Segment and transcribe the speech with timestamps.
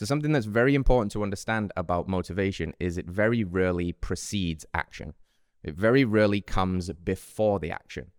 [0.00, 5.12] So, something that's very important to understand about motivation is it very rarely precedes action.
[5.62, 8.10] It very rarely comes before the action.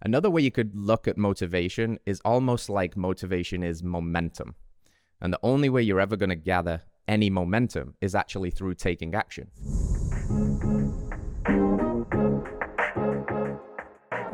[0.00, 4.54] Another way you could look at motivation is almost like motivation is momentum.
[5.20, 9.16] And the only way you're ever going to gather any momentum is actually through taking
[9.16, 9.50] action.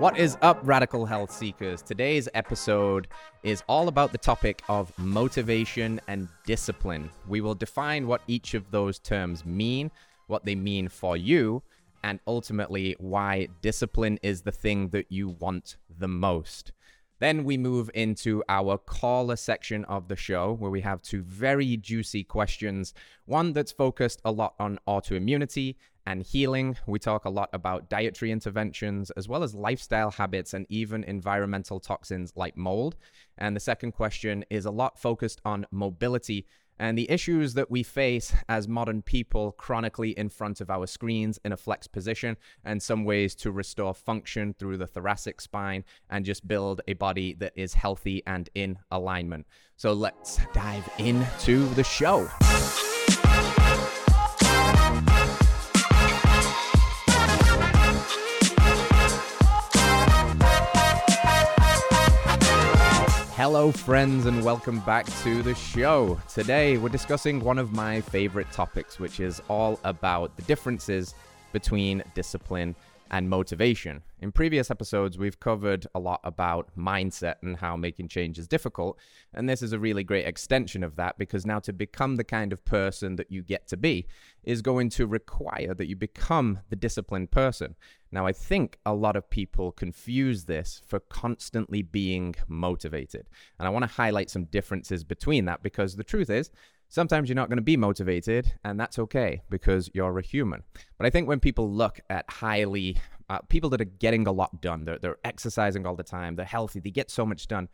[0.01, 1.83] What is up, Radical Health Seekers?
[1.83, 3.07] Today's episode
[3.43, 7.11] is all about the topic of motivation and discipline.
[7.29, 9.91] We will define what each of those terms mean,
[10.27, 11.63] what they mean for you,
[12.03, 16.73] and ultimately why discipline is the thing that you want the most.
[17.19, 21.77] Then we move into our caller section of the show where we have two very
[21.77, 22.95] juicy questions.
[23.27, 25.75] One that's focused a lot on autoimmunity
[26.11, 26.77] and healing.
[26.87, 31.79] We talk a lot about dietary interventions as well as lifestyle habits and even environmental
[31.79, 32.97] toxins like mold.
[33.39, 36.47] And the second question is a lot focused on mobility
[36.81, 41.39] and the issues that we face as modern people chronically in front of our screens
[41.45, 46.25] in a flex position, and some ways to restore function through the thoracic spine and
[46.25, 49.47] just build a body that is healthy and in alignment.
[49.77, 52.31] So let's dive into the show.
[63.41, 66.21] Hello, friends, and welcome back to the show.
[66.29, 71.15] Today, we're discussing one of my favorite topics, which is all about the differences
[71.51, 72.77] between discipline
[73.11, 74.03] and motivation.
[74.21, 78.99] In previous episodes, we've covered a lot about mindset and how making change is difficult.
[79.35, 82.53] And this is a really great extension of that because now to become the kind
[82.53, 84.07] of person that you get to be
[84.45, 87.75] is going to require that you become the disciplined person.
[88.13, 93.29] Now, I think a lot of people confuse this for constantly being motivated.
[93.59, 96.51] And I want to highlight some differences between that because the truth is,
[96.93, 100.65] Sometimes you're not going to be motivated, and that's okay because you're a human.
[100.99, 102.97] But I think when people look at highly,
[103.29, 106.45] uh, people that are getting a lot done, they're, they're exercising all the time, they're
[106.45, 107.69] healthy, they get so much done,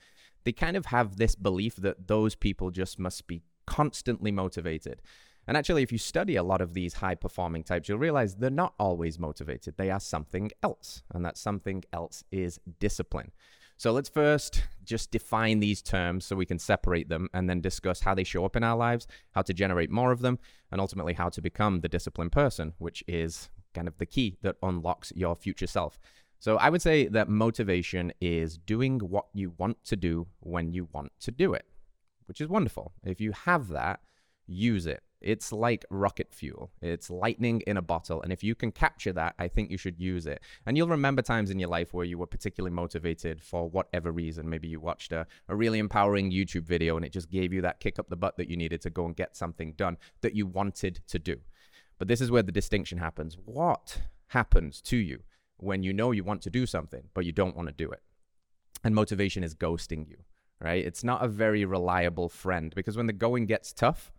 [0.44, 5.00] they kind of have this belief that those people just must be constantly motivated.
[5.47, 8.50] And actually, if you study a lot of these high performing types, you'll realize they're
[8.50, 9.78] not always motivated.
[9.78, 11.03] They are something else.
[11.15, 13.33] And that something else is discipline.
[13.78, 18.00] So let's first just define these terms so we can separate them and then discuss
[18.00, 20.38] how they show up in our lives, how to generate more of them,
[20.72, 24.56] and ultimately how to become the disciplined person, which is kind of the key that
[24.62, 25.98] unlocks your future self.
[26.38, 30.88] So I would say that motivation is doing what you want to do when you
[30.92, 31.66] want to do it,
[32.26, 32.92] which is wonderful.
[33.04, 34.00] If you have that,
[34.47, 35.03] use it.
[35.26, 36.70] It's like rocket fuel.
[36.81, 38.22] It's lightning in a bottle.
[38.22, 40.41] And if you can capture that, I think you should use it.
[40.64, 44.48] And you'll remember times in your life where you were particularly motivated for whatever reason.
[44.48, 47.81] Maybe you watched a, a really empowering YouTube video and it just gave you that
[47.81, 50.47] kick up the butt that you needed to go and get something done that you
[50.47, 51.41] wanted to do.
[51.98, 53.36] But this is where the distinction happens.
[53.44, 55.25] What happens to you
[55.56, 58.03] when you know you want to do something, but you don't want to do it?
[58.84, 60.19] And motivation is ghosting you,
[60.60, 60.84] right?
[60.84, 64.12] It's not a very reliable friend because when the going gets tough,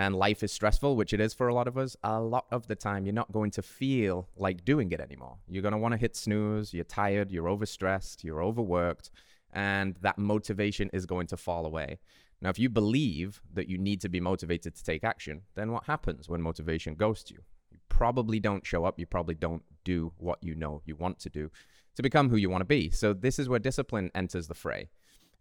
[0.00, 2.66] and life is stressful, which it is for a lot of us, a lot of
[2.68, 5.36] the time you're not going to feel like doing it anymore.
[5.46, 9.10] You're going to want to hit snooze, you're tired, you're overstressed, you're overworked,
[9.52, 11.98] and that motivation is going to fall away.
[12.40, 15.84] Now, if you believe that you need to be motivated to take action, then what
[15.84, 17.40] happens when motivation ghosts you?
[17.70, 21.28] You probably don't show up, you probably don't do what you know you want to
[21.28, 21.50] do
[21.96, 22.88] to become who you want to be.
[22.88, 24.88] So, this is where discipline enters the fray.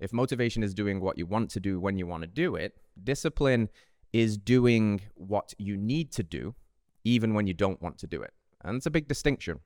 [0.02, 2.78] If motivation is doing what you want to do when you want to do it,
[3.02, 3.70] discipline
[4.14, 6.56] is doing what you need to do,
[7.04, 8.34] even when you don't want to do it.
[8.64, 9.60] And it's a big distinction,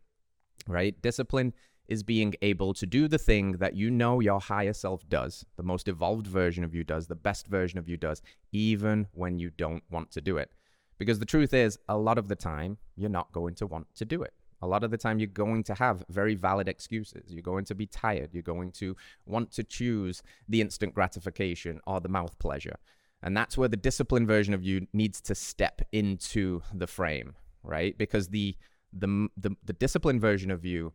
[0.67, 0.99] right?
[1.01, 1.53] Discipline
[1.87, 5.63] is being able to do the thing that you know your higher self does, the
[5.63, 8.21] most evolved version of you does, the best version of you does,
[8.51, 10.51] even when you don't want to do it.
[10.97, 14.05] Because the truth is, a lot of the time, you're not going to want to
[14.05, 14.33] do it.
[14.61, 17.33] A lot of the time, you're going to have very valid excuses.
[17.33, 18.29] You're going to be tired.
[18.31, 22.77] You're going to want to choose the instant gratification or the mouth pleasure.
[23.23, 27.97] And that's where the disciplined version of you needs to step into the frame, right?
[27.97, 28.57] Because the
[28.91, 30.91] the the, the disciplined version of you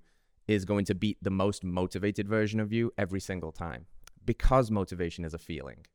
[0.47, 3.87] is going to beat the most motivated version of you every single time
[4.25, 5.87] because motivation is a feeling.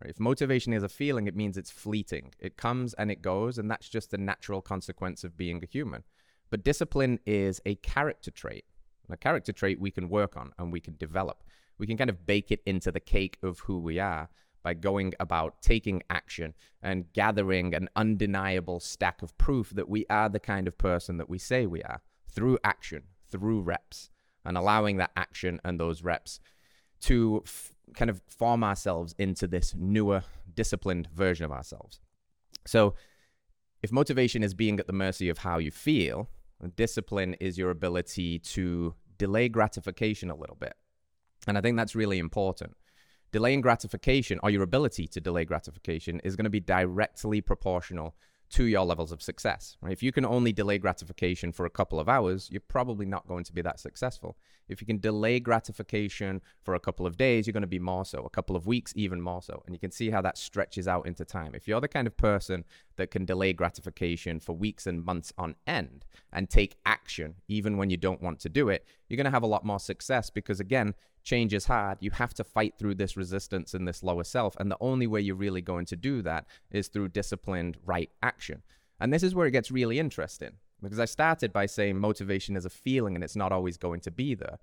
[0.00, 0.10] Right?
[0.10, 2.32] If motivation is a feeling, it means it's fleeting.
[2.38, 6.04] It comes and it goes, and that's just the natural consequence of being a human.
[6.50, 8.64] But discipline is a character trait.
[9.10, 11.44] a character trait we can work on and we can develop.
[11.78, 14.30] We can kind of bake it into the cake of who we are
[14.66, 16.52] by going about taking action
[16.82, 21.30] and gathering an undeniable stack of proof that we are the kind of person that
[21.30, 24.10] we say we are through action, through reps,
[24.44, 26.40] and allowing that action and those reps
[26.98, 32.00] to f- kind of form ourselves into this newer, disciplined version of ourselves.
[32.66, 32.96] So,
[33.84, 36.28] if motivation is being at the mercy of how you feel,
[36.74, 40.74] discipline is your ability to delay gratification a little bit.
[41.46, 42.72] And I think that's really important.
[43.36, 48.14] Delaying gratification or your ability to delay gratification is going to be directly proportional
[48.48, 49.76] to your levels of success.
[49.82, 49.92] Right?
[49.92, 53.44] If you can only delay gratification for a couple of hours, you're probably not going
[53.44, 54.38] to be that successful.
[54.70, 58.06] If you can delay gratification for a couple of days, you're going to be more
[58.06, 59.62] so, a couple of weeks, even more so.
[59.66, 61.54] And you can see how that stretches out into time.
[61.54, 62.64] If you're the kind of person
[62.96, 67.90] that can delay gratification for weeks and months on end and take action, even when
[67.90, 70.58] you don't want to do it, you're going to have a lot more success because,
[70.58, 70.94] again,
[71.26, 71.98] change is hard.
[72.00, 74.56] You have to fight through this resistance in this lower self.
[74.58, 78.62] And the only way you're really going to do that is through disciplined, right action.
[79.00, 80.52] And this is where it gets really interesting
[80.82, 84.10] because I started by saying motivation is a feeling and it's not always going to
[84.10, 84.58] be there.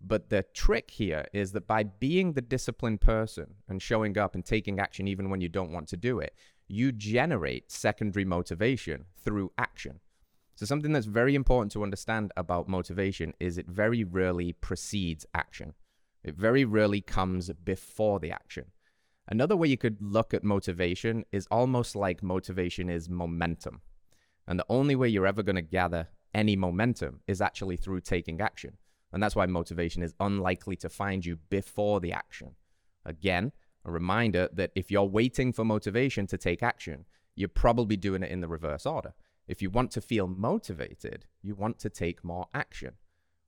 [0.00, 4.44] But the trick here is that by being the disciplined person and showing up and
[4.44, 6.34] taking action even when you don't want to do it,
[6.68, 10.00] you generate secondary motivation through action.
[10.54, 15.74] So, something that's very important to understand about motivation is it very rarely precedes action.
[16.22, 18.66] It very rarely comes before the action.
[19.28, 23.82] Another way you could look at motivation is almost like motivation is momentum.
[24.46, 28.40] And the only way you're ever going to gather any momentum is actually through taking
[28.40, 28.78] action.
[29.12, 32.54] And that's why motivation is unlikely to find you before the action.
[33.04, 33.52] Again,
[33.84, 37.04] a reminder that if you're waiting for motivation to take action,
[37.34, 39.14] you're probably doing it in the reverse order.
[39.46, 42.94] If you want to feel motivated, you want to take more action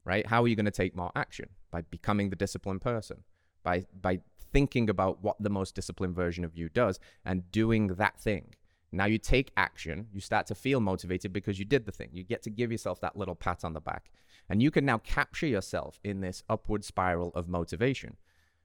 [0.04, 0.26] right?
[0.26, 1.48] How are you going to take more action?
[1.70, 3.24] By becoming the disciplined person,
[3.62, 4.20] by by
[4.52, 8.54] thinking about what the most disciplined version of you does and doing that thing.
[8.92, 12.08] Now you take action, you start to feel motivated because you did the thing.
[12.12, 14.10] You get to give yourself that little pat on the back.
[14.48, 18.16] And you can now capture yourself in this upward spiral of motivation.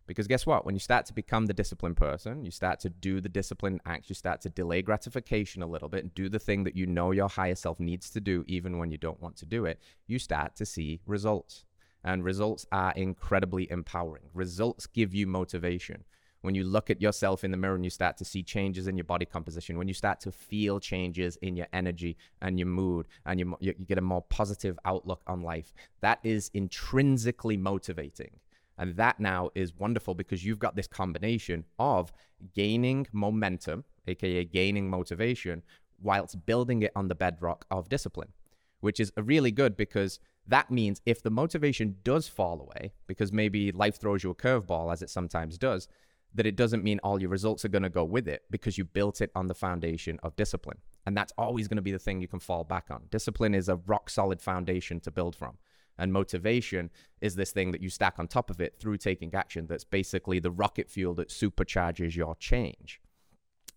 [0.08, 0.66] Because guess what?
[0.66, 4.10] When you start to become the disciplined person, you start to do the disciplined acts,
[4.10, 7.12] you start to delay gratification a little bit and do the thing that you know
[7.12, 10.20] your higher self needs to do, even when you don't want to do it, you
[10.20, 11.66] start to see results.
[12.04, 14.26] And results are incredibly empowering.
[14.36, 16.04] Results give you motivation.
[16.42, 18.96] When you look at yourself in the mirror and you start to see changes in
[18.96, 23.08] your body composition, when you start to feel changes in your energy and your mood,
[23.26, 28.30] and you, you get a more positive outlook on life, that is intrinsically motivating.
[28.78, 32.12] And that now is wonderful because you've got this combination of
[32.54, 35.64] gaining momentum, aka gaining motivation,
[36.02, 38.34] whilst building it on the bedrock of discipline,
[38.82, 43.72] which is really good because that means if the motivation does fall away, because maybe
[43.72, 45.88] life throws you a curveball, as it sometimes does,
[46.36, 48.84] that it doesn't mean all your results are going to go with it because you
[48.84, 50.78] built it on the foundation of discipline.
[51.06, 53.04] And that's always going to be the thing you can fall back on.
[53.10, 55.58] Discipline is a rock solid foundation to build from.
[55.98, 56.90] And motivation
[57.22, 60.40] is this thing that you stack on top of it through taking action that's basically
[60.40, 63.00] the rocket fuel that supercharges your change.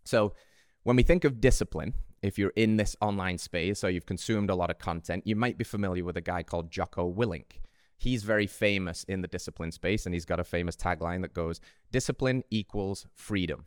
[0.05, 0.33] So,
[0.83, 4.55] when we think of discipline, if you're in this online space or you've consumed a
[4.55, 7.61] lot of content, you might be familiar with a guy called Jocko Willink.
[7.99, 11.61] He's very famous in the discipline space, and he's got a famous tagline that goes,
[11.91, 13.67] Discipline equals freedom.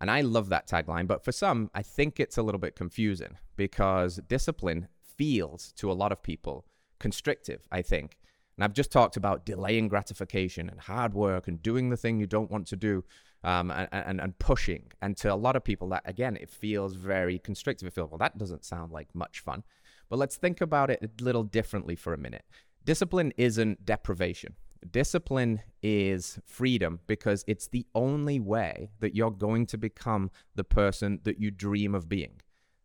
[0.00, 3.36] And I love that tagline, but for some, I think it's a little bit confusing
[3.56, 6.64] because discipline feels to a lot of people
[7.00, 8.16] constrictive, I think.
[8.56, 12.26] And I've just talked about delaying gratification and hard work and doing the thing you
[12.26, 13.04] don't want to do
[13.42, 14.92] um, and, and, and pushing.
[15.00, 17.88] And to a lot of people, that again, it feels very constrictive.
[17.88, 19.64] It feels, well, that doesn't sound like much fun.
[20.10, 22.44] But let's think about it a little differently for a minute.
[22.84, 24.56] Discipline isn't deprivation.
[24.90, 31.20] Discipline is freedom because it's the only way that you're going to become the person
[31.24, 32.40] that you dream of being.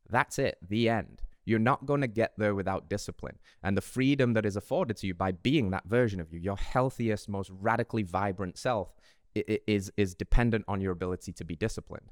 [0.10, 1.22] That's it, the end.
[1.46, 3.38] You're not going to get there without discipline.
[3.64, 6.58] And the freedom that is afforded to you by being that version of you, your
[6.58, 8.94] healthiest, most radically vibrant self,
[9.36, 12.12] is, is dependent on your ability to be disciplined.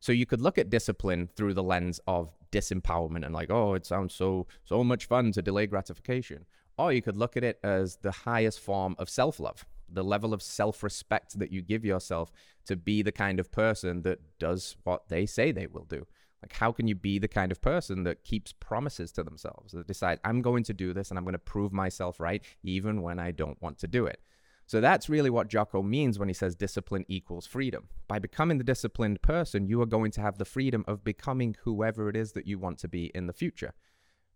[0.00, 3.84] So you could look at discipline through the lens of disempowerment and like, oh, it
[3.84, 6.46] sounds so so much fun to delay gratification.
[6.76, 10.42] Or you could look at it as the highest form of self-love, the level of
[10.42, 12.30] self-respect that you give yourself
[12.66, 16.06] to be the kind of person that does what they say they will do.
[16.42, 19.88] Like, how can you be the kind of person that keeps promises to themselves, that
[19.88, 23.18] decide, I'm going to do this and I'm going to prove myself right, even when
[23.18, 24.20] I don't want to do it?
[24.66, 27.88] So that's really what Jocko means when he says discipline equals freedom.
[28.06, 32.10] By becoming the disciplined person, you are going to have the freedom of becoming whoever
[32.10, 33.72] it is that you want to be in the future.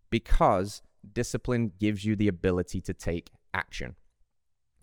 [0.09, 0.81] Because
[1.13, 3.95] discipline gives you the ability to take action.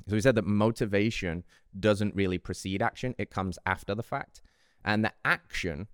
[0.08, 1.42] So he said that motivation
[1.78, 4.42] doesn't really precede action, it comes after the fact.
[4.84, 5.88] And the action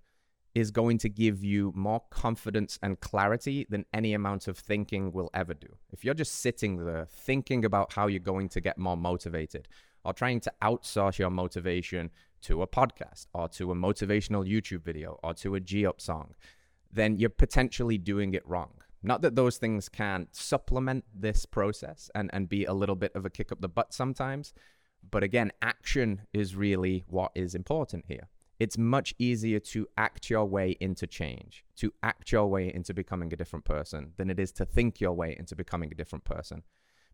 [0.57, 5.29] is going to give you more confidence and clarity than any amount of thinking will
[5.31, 5.67] ever do.
[5.91, 9.67] If you're just sitting there thinking about how you're going to get more motivated
[10.03, 12.09] or trying to outsource your motivation
[12.41, 16.33] to a podcast or to a motivational YouTube video or to a G Up song,
[16.91, 18.71] then you're potentially doing it wrong.
[19.03, 23.27] Not that those things can't supplement this process and, and be a little bit of
[23.27, 24.55] a kick up the butt sometimes,
[25.07, 28.27] but again, action is really what is important here
[28.59, 33.31] it's much easier to act your way into change, to act your way into becoming
[33.31, 36.63] a different person than it is to think your way into becoming a different person.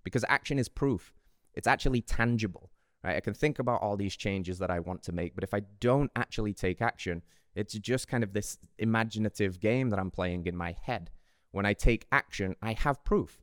[0.04, 1.14] Because action is proof,
[1.54, 2.72] it's actually tangible,
[3.04, 3.18] right?
[3.18, 5.62] I can think about all these changes that I want to make, but if I
[5.80, 7.22] don't actually take action,
[7.56, 11.12] it's just kind of this imaginative game that I'm playing in my head.
[11.52, 13.43] When I take action, I have proof.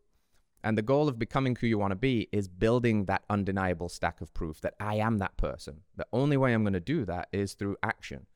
[0.62, 4.20] And the goal of becoming who you want to be is building that undeniable stack
[4.20, 5.80] of proof that I am that person.
[5.96, 8.26] The only way I'm going to do that is through action.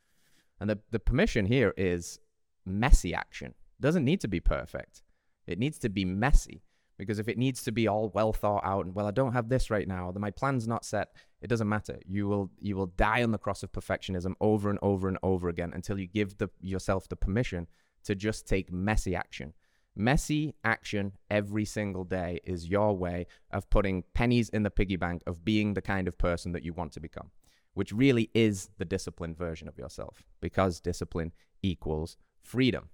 [0.61, 2.19] And the, the permission here is
[2.65, 3.49] messy action.
[3.49, 5.03] It doesn't need to be perfect.
[5.47, 6.63] It needs to be messy.
[6.97, 9.49] Because if it needs to be all well thought out and well, I don't have
[9.49, 11.09] this right now, then my plan's not set,
[11.41, 11.99] it doesn't matter.
[12.07, 15.49] You will you will die on the cross of perfectionism over and over and over
[15.49, 17.67] again until you give the, yourself the permission
[18.05, 19.55] to just take messy action
[19.97, 25.23] Messy action every single day is your way of putting pennies in the piggy bank
[25.27, 27.31] of being the kind of person that you want to become,
[27.75, 31.33] which really is the disciplined version of yourself because discipline
[31.63, 32.89] equals freedom.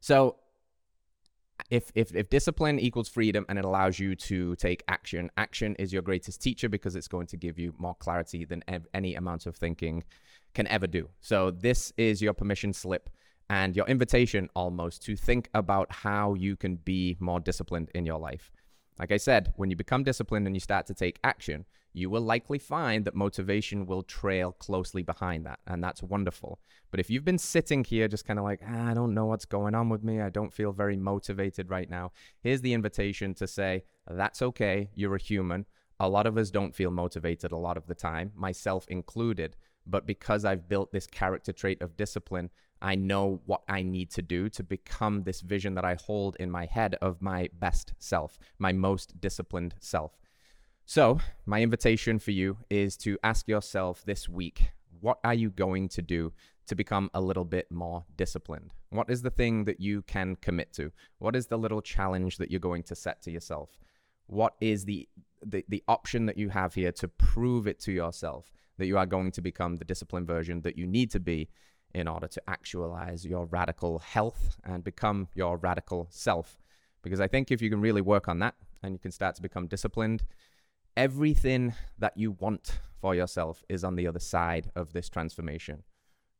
[0.00, 0.36] So,
[1.70, 5.92] if, if, if discipline equals freedom and it allows you to take action, action is
[5.92, 9.46] your greatest teacher because it's going to give you more clarity than ev- any amount
[9.46, 10.02] of thinking
[10.54, 11.08] can ever do.
[11.20, 13.08] So, this is your permission slip
[13.52, 18.18] and your invitation almost to think about how you can be more disciplined in your
[18.18, 18.50] life.
[18.98, 22.22] Like I said, when you become disciplined and you start to take action, you will
[22.22, 25.58] likely find that motivation will trail closely behind that.
[25.66, 26.60] And that's wonderful.
[26.90, 29.44] But if you've been sitting here just kind of like, ah, I don't know what's
[29.44, 33.46] going on with me, I don't feel very motivated right now, here's the invitation to
[33.46, 35.66] say, that's okay, you're a human.
[36.00, 39.56] A lot of us don't feel motivated a lot of the time, myself included.
[39.86, 42.48] But because I've built this character trait of discipline,
[42.82, 46.50] I know what I need to do to become this vision that I hold in
[46.50, 50.18] my head of my best self, my most disciplined self.
[50.84, 55.88] So, my invitation for you is to ask yourself this week what are you going
[55.88, 56.32] to do
[56.66, 58.72] to become a little bit more disciplined?
[58.90, 60.92] What is the thing that you can commit to?
[61.18, 63.70] What is the little challenge that you're going to set to yourself?
[64.26, 65.08] What is the,
[65.44, 69.06] the, the option that you have here to prove it to yourself that you are
[69.06, 71.48] going to become the disciplined version that you need to be
[71.94, 76.58] in order to actualize your radical health and become your radical self.
[77.02, 79.42] Because I think if you can really work on that and you can start to
[79.42, 80.24] become disciplined,
[80.96, 85.82] everything that you want for yourself is on the other side of this transformation.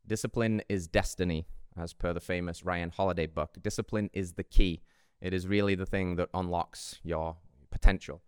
[0.07, 3.57] Discipline is destiny, as per the famous Ryan Holiday book.
[3.63, 4.83] Discipline is the key,
[5.21, 7.37] it is really the thing that unlocks your
[7.71, 8.23] potential.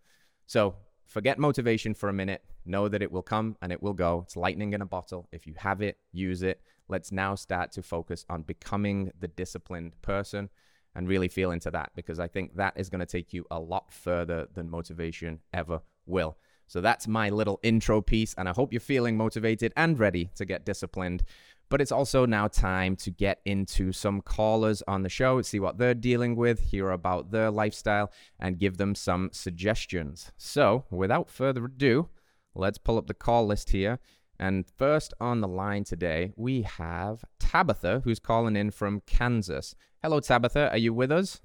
[0.47, 2.41] So forget motivation for a minute.
[2.65, 4.21] Know that it will come and it will go.
[4.25, 5.27] It's lightning in a bottle.
[5.31, 6.61] If you have it, use it.
[6.87, 10.49] Let's now start to focus on becoming the disciplined person
[10.95, 13.59] and really feel into that because I think that is going to take you a
[13.59, 16.37] lot further than motivation ever will.
[16.67, 20.45] So that's my little intro piece, and I hope you're feeling motivated and ready to
[20.45, 21.23] get disciplined.
[21.69, 25.77] But it's also now time to get into some callers on the show, see what
[25.77, 30.31] they're dealing with, hear about their lifestyle, and give them some suggestions.
[30.37, 32.09] So, without further ado,
[32.53, 33.99] let's pull up the call list here
[34.39, 39.75] and first on the line today, we have Tabitha, who's calling in from Kansas.
[40.01, 40.71] Hello, Tabitha.
[40.71, 41.41] Are you with us?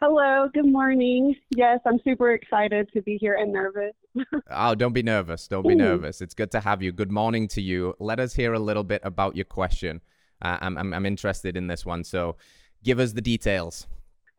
[0.00, 1.34] Hello, good morning.
[1.56, 3.94] Yes, I'm super excited to be here and nervous.
[4.50, 5.48] oh, don't be nervous.
[5.48, 6.20] Don't be nervous.
[6.20, 6.92] It's good to have you.
[6.92, 7.94] Good morning to you.
[7.98, 10.02] Let us hear a little bit about your question.
[10.42, 12.04] Uh, I'm, I'm, I'm interested in this one.
[12.04, 12.36] So
[12.84, 13.86] give us the details.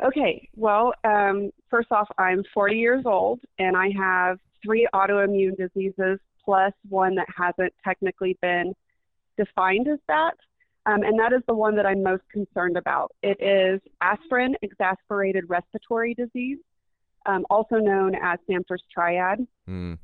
[0.06, 0.48] Okay.
[0.56, 6.72] Well, um, first off, I'm 40 years old and I have three autoimmune diseases plus
[6.88, 8.74] one that hasn't technically been
[9.38, 10.36] defined as that.
[10.86, 13.12] Um, and that is the one that I'm most concerned about.
[13.22, 16.60] It is aspirin exasperated respiratory disease,
[17.26, 19.46] um, also known as Samter's triad.
[19.70, 19.98] Mm.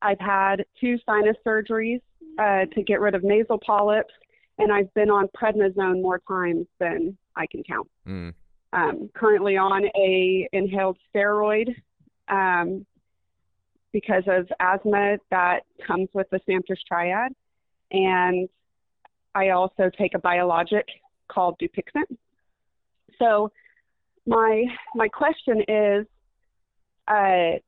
[0.00, 2.00] I've had two sinus surgeries
[2.38, 4.14] uh, to get rid of nasal polyps,
[4.56, 7.88] and I've been on prednisone more times than I can count.
[8.08, 8.32] Mm.
[8.72, 11.74] Um, currently on a inhaled steroid
[12.28, 12.86] um,
[13.92, 17.32] because of asthma that comes with the Samter's triad.
[17.90, 18.48] And
[19.34, 20.86] I also take a biologic
[21.28, 22.16] called Dupixent.
[23.18, 23.50] So
[24.26, 26.06] my my question is,
[27.08, 27.58] uh,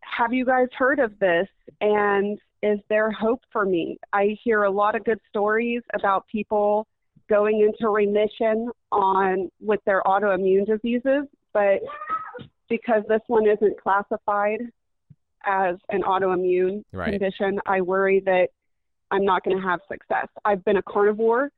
[0.00, 1.48] have you guys heard of this?
[1.80, 3.98] And is there hope for me?
[4.12, 6.86] I hear a lot of good stories about people
[7.28, 11.80] going into remission on with their autoimmune diseases, but
[12.68, 14.60] because this one isn't classified
[15.46, 17.10] as an autoimmune Right.
[17.10, 18.50] condition, I worry that
[19.10, 20.28] I'm not going to have success.
[20.44, 21.50] I've been a carnivore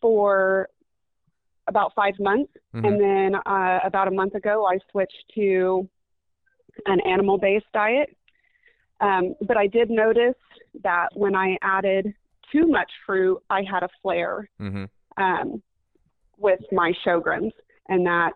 [0.00, 0.68] for
[1.68, 2.86] about five months, Mhm.
[2.86, 5.88] and then uh, about a month ago, I switched to
[6.86, 8.16] an animal based diet.
[9.00, 10.36] Um, but I did notice
[10.82, 12.14] that when I added
[12.50, 14.88] too much fruit, I had a flare Mhm.
[15.18, 15.62] um,
[16.38, 17.52] with my Sjogren's,
[17.88, 18.34] and that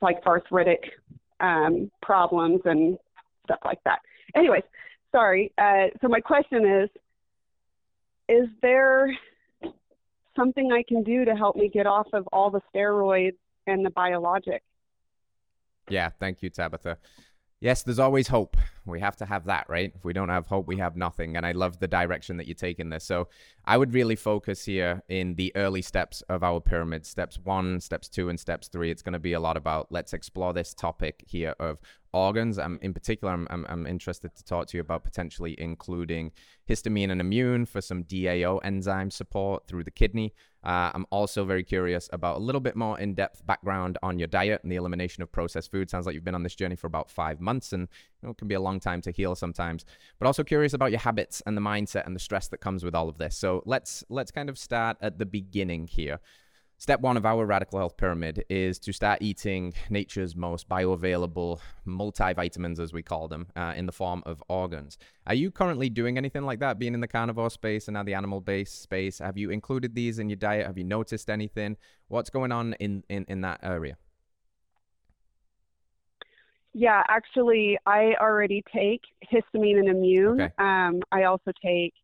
[0.00, 0.98] like arthritic
[1.40, 2.96] um, problems and
[3.44, 4.00] stuff like that.
[4.34, 4.62] Anyways,
[5.10, 5.52] sorry.
[5.58, 6.90] Uh, so my question is:
[8.28, 9.12] Is there
[10.36, 13.36] something I can do to help me get off of all the steroids
[13.66, 14.62] and the biologic?
[15.88, 16.98] Yeah, thank you, Tabitha.
[17.62, 18.56] Yes, there's always hope.
[18.86, 19.92] We have to have that, right?
[19.94, 21.36] If we don't have hope, we have nothing.
[21.36, 23.04] And I love the direction that you're taking this.
[23.04, 23.28] So
[23.64, 28.08] I would really focus here in the early steps of our pyramid steps one, steps
[28.08, 28.90] two, and steps three.
[28.90, 31.78] It's going to be a lot about let's explore this topic here of
[32.12, 32.58] organs.
[32.58, 36.32] Um, in particular, I'm, I'm, I'm interested to talk to you about potentially including
[36.68, 40.32] histamine and immune for some DAO enzyme support through the kidney.
[40.64, 44.28] Uh, I'm also very curious about a little bit more in depth background on your
[44.28, 45.90] diet and the elimination of processed food.
[45.90, 47.88] Sounds like you've been on this journey for about five months and
[48.22, 49.84] you know, it can be a long time to heal sometimes.
[50.20, 52.94] But also curious about your habits and the mindset and the stress that comes with
[52.94, 53.36] all of this.
[53.36, 56.20] So let's let's kind of start at the beginning here.
[56.82, 62.80] Step one of our radical health pyramid is to start eating nature's most bioavailable multivitamins,
[62.80, 64.98] as we call them, uh, in the form of organs.
[65.28, 68.14] Are you currently doing anything like that, being in the carnivore space and now the
[68.14, 69.20] animal based space?
[69.20, 70.66] Have you included these in your diet?
[70.66, 71.76] Have you noticed anything?
[72.08, 73.96] What's going on in, in, in that area?
[76.74, 80.40] Yeah, actually, I already take histamine and immune.
[80.40, 80.52] Okay.
[80.58, 81.94] Um, I also take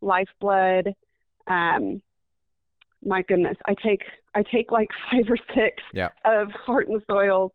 [0.00, 0.96] lifeblood.
[1.46, 2.02] Um,
[3.04, 4.02] my goodness, I take
[4.34, 6.08] I take like five or six Yeah.
[6.24, 7.52] of Heart and Soil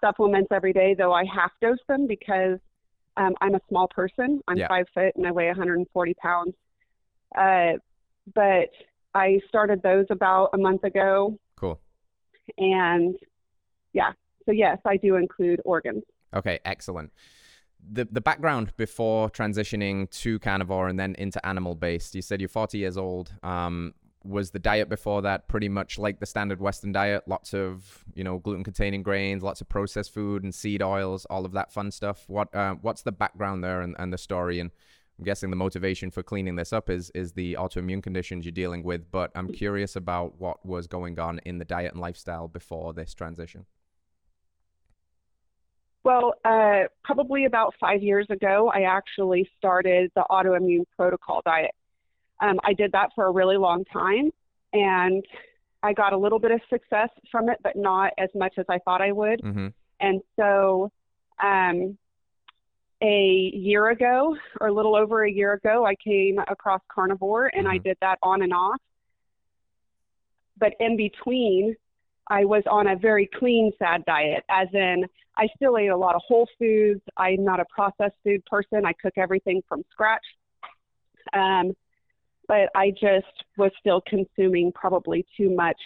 [0.00, 2.58] supplements every day, though I half dose them because
[3.16, 4.40] um, I'm a small person.
[4.48, 4.68] I'm Yeah.
[4.68, 6.54] five foot and I weigh 140 pounds.
[7.36, 7.72] Uh,
[8.34, 8.70] but
[9.14, 11.80] I started those about a month ago, Cool.
[12.58, 13.16] and
[13.92, 14.12] yeah,
[14.44, 16.02] so yes, I do include organs.
[16.34, 17.12] Okay, excellent.
[17.92, 22.14] The the background before transitioning to carnivore and then into animal based.
[22.14, 23.32] You said you're 40 years old.
[23.42, 23.94] Um,
[24.26, 27.24] was the diet before that pretty much like the standard Western diet?
[27.26, 31.44] Lots of you know gluten containing grains, lots of processed food and seed oils, all
[31.44, 32.24] of that fun stuff.
[32.28, 34.60] What uh, what's the background there and, and the story?
[34.60, 34.70] And
[35.18, 38.82] I'm guessing the motivation for cleaning this up is is the autoimmune conditions you're dealing
[38.82, 39.10] with.
[39.10, 43.14] But I'm curious about what was going on in the diet and lifestyle before this
[43.14, 43.66] transition.
[46.04, 51.72] Well, uh, probably about five years ago, I actually started the autoimmune protocol diet.
[52.40, 54.30] Um, I did that for a really long time,
[54.72, 55.24] and
[55.82, 58.78] I got a little bit of success from it, but not as much as I
[58.80, 59.40] thought I would.
[59.42, 59.68] Mm-hmm.
[60.00, 60.90] And so,
[61.42, 61.96] um,
[63.02, 67.68] a year ago, or a little over a year ago, I came across carnivore, and
[67.68, 67.84] I Mhm.
[67.84, 68.80] did that on and off.
[70.58, 71.76] But in between,
[72.28, 76.14] I was on a very clean sad diet, as in I still ate a lot
[76.14, 77.02] of whole foods.
[77.16, 78.86] I'm not a processed food person.
[78.86, 80.24] I cook everything from scratch.
[81.34, 81.76] Um,
[82.48, 85.76] but I just was still consuming probably too much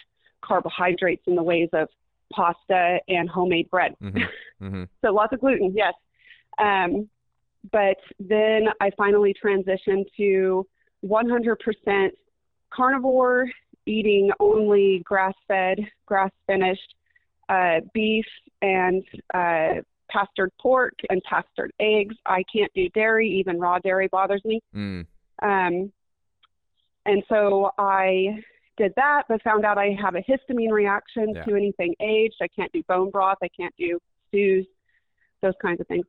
[0.43, 1.87] carbohydrates in the ways of
[2.33, 3.93] pasta and homemade bread.
[4.01, 4.23] Mm-hmm.
[4.61, 4.83] Mm-hmm.
[5.03, 5.95] So lots of gluten, yes.
[6.59, 7.09] Um,
[7.71, 10.67] but then I finally transitioned to
[11.03, 12.09] 100%
[12.71, 13.45] carnivore,
[13.87, 16.93] eating only grass fed, grass finished
[17.49, 18.25] uh, beef
[18.61, 22.15] and uh, pastured pork and pastured eggs.
[22.25, 24.61] I can't do dairy, even raw dairy bothers me.
[24.75, 25.05] Mm.
[25.41, 25.91] Um,
[27.05, 28.39] and so I
[28.77, 31.43] did that, but found out I have a histamine reaction Yeah.
[31.43, 32.35] to anything aged.
[32.41, 33.37] I can't do bone broth.
[33.43, 34.65] I can't do stews,
[35.41, 36.05] those kinds of things.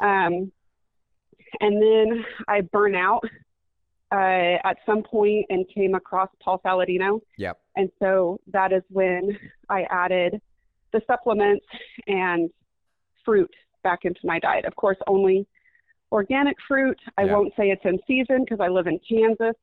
[0.00, 0.52] Um,
[1.60, 3.22] and then I burn out
[4.12, 7.20] uh, at some point and came across Paul Saladino.
[7.38, 7.58] Yep.
[7.76, 9.36] And so that is when
[9.68, 10.40] I added
[10.92, 11.64] the supplements
[12.06, 12.50] and
[13.24, 13.50] fruit
[13.82, 14.64] back into my diet.
[14.66, 15.46] Of course, only
[16.12, 16.98] organic fruit.
[17.18, 17.34] I Yeah.
[17.34, 19.56] won't say it's in season because I live in Kansas,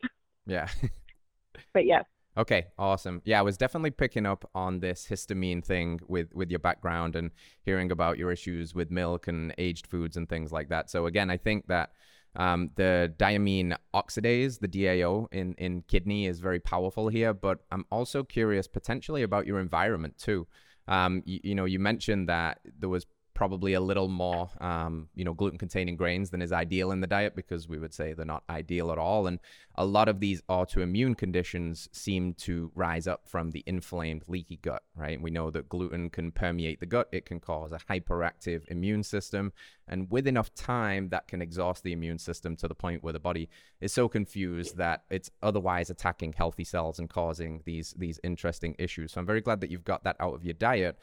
[0.51, 0.67] Yeah.
[1.73, 2.03] but yes.
[2.37, 3.21] Okay, awesome.
[3.25, 7.31] Yeah, I was definitely picking up on this histamine thing with with your background and
[7.63, 10.89] hearing about your issues with milk and aged foods and things like that.
[10.89, 11.91] So again, I think that
[12.35, 17.33] um, the diamine oxidase, the DAO in in kidney, is very powerful here.
[17.33, 20.47] But I'm also curious potentially about your environment too.
[20.87, 23.05] Um, you, you know, you mentioned that there was
[23.41, 27.35] probably a little more, um, you know, gluten-containing grains than is ideal in the diet
[27.35, 29.25] because we would say they're not ideal at all.
[29.25, 29.39] And
[29.73, 34.83] a lot of these autoimmune conditions seem to rise up from the inflamed, leaky gut,
[34.95, 35.19] right?
[35.19, 37.09] We know that gluten can permeate the gut.
[37.11, 39.53] It can cause a hyperactive immune system.
[39.87, 43.19] And with enough time, that can exhaust the immune system to the point where the
[43.19, 43.49] body
[43.79, 49.13] is so confused that it's otherwise attacking healthy cells and causing these, these interesting issues.
[49.13, 50.99] So I'm very glad that you've got that out of your diet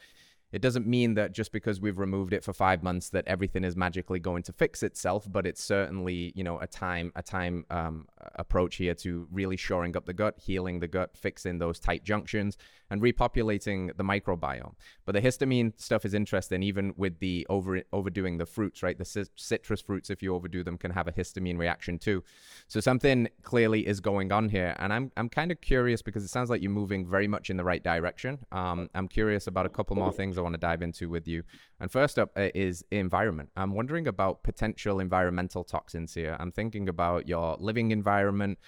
[0.51, 3.75] it doesn't mean that just because we've removed it for five months that everything is
[3.75, 8.07] magically going to fix itself but it's certainly you know a time a time um,
[8.35, 12.57] approach here to really shoring up the gut healing the gut fixing those tight junctions
[12.89, 14.73] and repopulating the microbiome.
[15.05, 18.97] But the histamine stuff is interesting even with the over overdoing the fruits right?
[18.97, 22.23] The citrus fruits if you overdo them can have a histamine reaction too.
[22.67, 26.29] So something clearly is going on here and i'm, I'm kind of curious because it
[26.29, 28.39] sounds like you're moving very much in the right direction.
[28.51, 31.43] Um, i'm curious about a couple more things I want to dive into with you.
[31.79, 33.49] And first up uh, is environment.
[33.55, 36.35] I'm wondering about potential environmental toxins here.
[36.39, 38.59] I'm thinking about your living environment.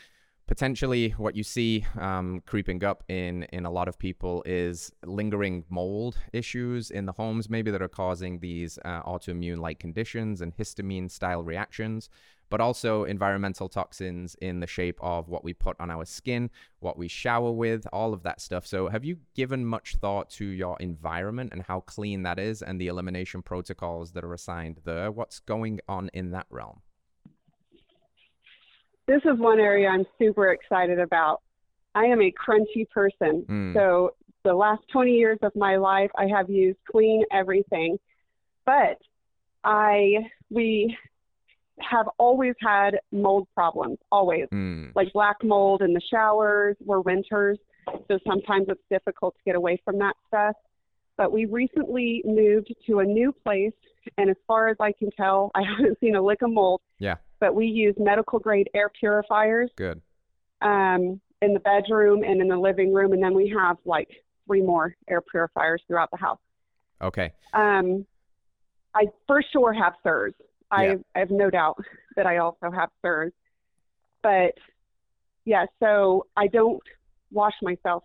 [0.47, 5.63] Potentially, what you see um, creeping up in in a lot of people is lingering
[5.69, 11.43] mold issues in the homes, maybe that are causing these uh, autoimmune-like conditions and histamine-style
[11.43, 12.09] reactions
[12.51, 16.97] but also environmental toxins in the shape of what we put on our skin, what
[16.97, 18.67] we shower with, all of that stuff.
[18.67, 22.79] So, have you given much thought to your environment and how clean that is and
[22.79, 25.09] the elimination protocols that are assigned there?
[25.11, 26.81] What's going on in that realm?
[29.07, 31.41] This is one area I'm super excited about.
[31.95, 33.45] I am a crunchy person.
[33.49, 33.73] Mm.
[33.73, 34.11] So,
[34.43, 37.97] the last 20 years of my life, I have used clean everything.
[38.65, 38.97] But
[39.63, 40.97] I we
[41.89, 44.47] have always had mold problems, always.
[44.53, 44.91] Mm.
[44.95, 47.57] Like black mold in the showers, we're renters,
[48.07, 50.55] so sometimes it's difficult to get away from that stuff.
[51.17, 53.73] But we recently moved to a new place,
[54.17, 56.81] and as far as I can tell, I haven't seen a lick of mold.
[56.99, 57.15] Yeah.
[57.39, 59.71] But we use medical grade air purifiers.
[59.75, 60.01] Good.
[60.61, 64.07] Um, in the bedroom and in the living room, and then we have like
[64.45, 66.39] three more air purifiers throughout the house.
[67.01, 67.33] Okay.
[67.53, 68.05] Um,
[68.93, 70.33] I for sure have CIRS.
[70.71, 70.95] I, yeah.
[71.15, 71.77] I have no doubt
[72.15, 73.31] that I also have CIRS.
[74.23, 74.53] But
[75.45, 76.81] yeah, so I don't
[77.31, 78.03] wash myself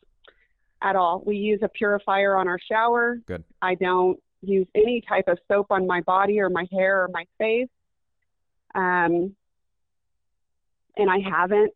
[0.83, 1.23] at all.
[1.27, 3.19] We use a purifier on our shower.
[3.27, 3.45] Good.
[3.63, 7.25] I don't use any type of soap on my body or my hair or my
[7.39, 7.69] face.
[8.75, 9.35] Um,
[10.97, 11.73] and I haven't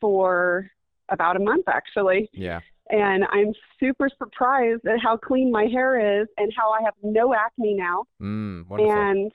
[0.00, 0.70] for
[1.08, 2.28] about a month actually.
[2.32, 2.60] Yeah.
[2.88, 7.34] And I'm super surprised at how clean my hair is and how I have no
[7.34, 8.04] acne now.
[8.22, 8.92] Mm, wonderful.
[8.92, 9.32] And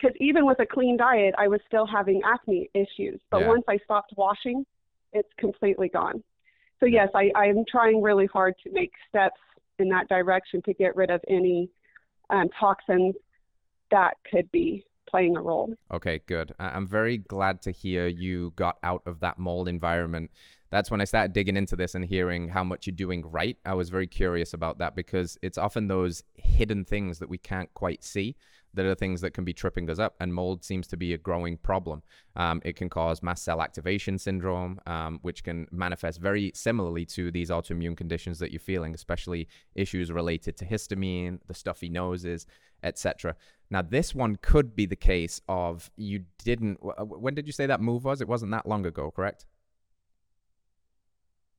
[0.00, 3.20] because even with a clean diet, I was still having acne issues.
[3.30, 3.48] But yeah.
[3.48, 4.64] once I stopped washing,
[5.12, 6.22] it's completely gone.
[6.78, 9.40] So yes, I, I'm trying really hard to make steps
[9.78, 11.68] in that direction to get rid of any
[12.30, 13.14] um, toxins
[13.90, 15.74] that could be playing a role.
[15.92, 16.52] Okay, good.
[16.58, 20.30] I'm very glad to hear you got out of that mold environment.
[20.70, 23.56] That's when I started digging into this and hearing how much you're doing right.
[23.64, 27.72] I was very curious about that because it's often those hidden things that we can't
[27.74, 28.36] quite see
[28.74, 30.14] that are things that can be tripping us up.
[30.20, 32.02] And mold seems to be a growing problem.
[32.36, 37.32] Um, it can cause mast cell activation syndrome, um, which can manifest very similarly to
[37.32, 42.46] these autoimmune conditions that you're feeling, especially issues related to histamine, the stuffy noses,
[42.82, 43.34] etc.
[43.70, 46.78] Now, this one could be the case of you didn't.
[46.80, 48.20] When did you say that move was?
[48.20, 49.46] It wasn't that long ago, correct?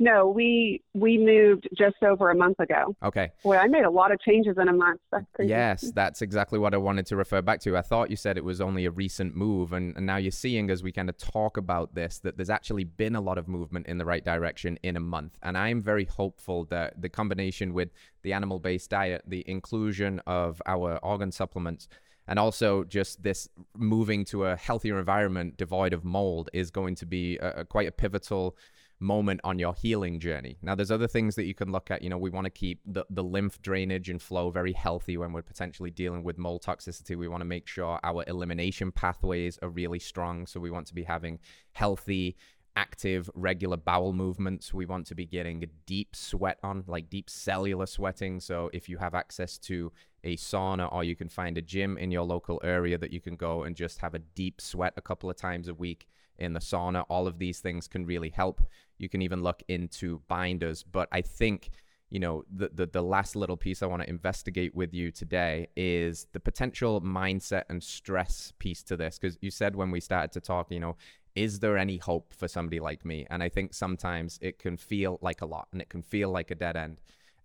[0.01, 2.95] No, we we moved just over a month ago.
[3.03, 3.29] Okay.
[3.43, 4.99] Well, I made a lot of changes in a month.
[5.11, 5.51] That's crazy.
[5.51, 7.77] Yes, that's exactly what I wanted to refer back to.
[7.77, 10.71] I thought you said it was only a recent move, and, and now you're seeing
[10.71, 13.85] as we kind of talk about this that there's actually been a lot of movement
[13.85, 15.37] in the right direction in a month.
[15.43, 17.91] And I'm very hopeful that the combination with
[18.23, 21.87] the animal-based diet, the inclusion of our organ supplements,
[22.27, 27.05] and also just this moving to a healthier environment devoid of mold is going to
[27.05, 28.57] be a, a quite a pivotal
[29.01, 30.57] moment on your healing journey.
[30.61, 32.01] Now, there's other things that you can look at.
[32.01, 35.33] You know, we want to keep the, the lymph drainage and flow very healthy when
[35.33, 37.17] we're potentially dealing with mold toxicity.
[37.17, 40.45] We want to make sure our elimination pathways are really strong.
[40.45, 41.39] So, we want to be having
[41.73, 42.37] healthy,
[42.75, 44.73] active, regular bowel movements.
[44.73, 48.39] We want to be getting deep sweat on, like deep cellular sweating.
[48.39, 49.91] So, if you have access to
[50.23, 53.35] a sauna or you can find a gym in your local area that you can
[53.35, 56.59] go and just have a deep sweat a couple of times a week in the
[56.59, 57.05] sauna.
[57.09, 58.61] All of these things can really help.
[59.01, 60.83] You can even look into binders.
[60.83, 61.71] But I think,
[62.09, 65.67] you know, the, the, the last little piece I want to investigate with you today
[65.75, 69.17] is the potential mindset and stress piece to this.
[69.19, 70.95] Because you said when we started to talk, you know,
[71.35, 73.25] is there any hope for somebody like me?
[73.29, 76.51] And I think sometimes it can feel like a lot and it can feel like
[76.51, 76.99] a dead end.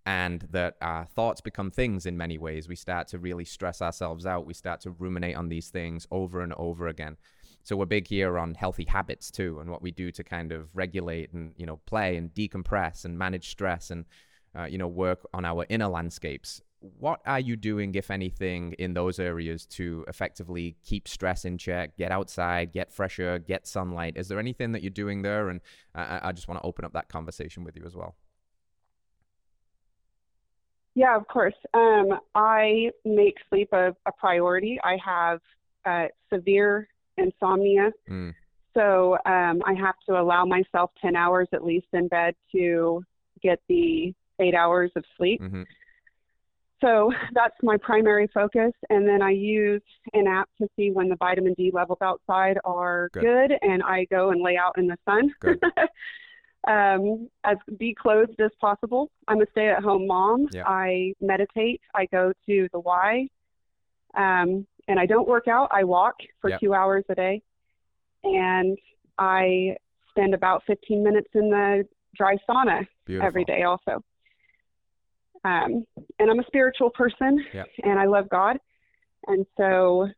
[0.06, 2.68] and that our thoughts become things in many ways.
[2.68, 4.46] We start to really stress ourselves out.
[4.46, 7.16] We start to ruminate on these things over and over again.
[7.66, 10.68] So we're big here on healthy habits too, and what we do to kind of
[10.72, 14.04] regulate and you know play and decompress and manage stress and
[14.56, 16.62] uh, you know work on our inner landscapes.
[16.78, 21.96] What are you doing, if anything, in those areas to effectively keep stress in check,
[21.96, 24.16] get outside, get fresh air, get sunlight?
[24.16, 25.48] Is there anything that you're doing there?
[25.48, 25.60] And
[25.92, 28.14] I, I just want to open up that conversation with you as well.
[30.94, 31.56] Yeah, of course.
[31.74, 34.78] Um, I make sleep a, a, priority.
[34.84, 35.40] I have
[35.84, 37.90] uh, severe insomnia.
[38.08, 38.34] Mm.
[38.74, 43.02] So um, I have to allow myself 10 hours at least in bed to
[43.42, 45.40] get the eight hours of sleep.
[45.40, 45.62] Mm-hmm.
[46.82, 48.72] So that's my primary focus.
[48.90, 53.08] And then I use an app to see when the vitamin D levels outside are
[53.12, 55.34] good, good and I go and lay out in the sun.
[56.68, 59.10] um, as declothed as possible.
[59.28, 60.48] I'm a stay at home mom.
[60.52, 60.66] Yeah.
[60.66, 61.80] I meditate.
[61.94, 63.28] I go to the Y.
[64.14, 65.68] Um, and I don't work out.
[65.72, 66.58] I walk for yeah.
[66.58, 67.42] two hours a day.
[68.24, 68.76] And
[69.18, 69.76] I
[70.10, 71.84] spend about 15 minutes in the
[72.16, 73.26] dry sauna Beautiful.
[73.26, 74.02] every day also.
[75.44, 75.84] Um,
[76.18, 77.64] and I'm a spiritual person yeah.
[77.84, 78.58] and I love God.
[79.28, 80.08] And so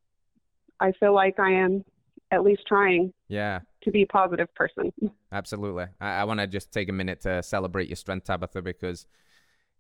[0.80, 1.84] I feel like I am
[2.30, 4.92] at least trying yeah to be a positive person
[5.32, 9.06] absolutely i, I want to just take a minute to celebrate your strength tabitha because